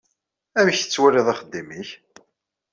[0.59, 1.89] Amek tettwaliḍ axeddim-ik?